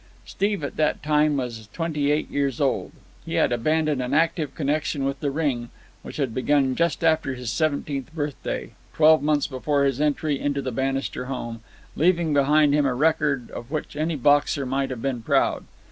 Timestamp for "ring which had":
5.29-6.33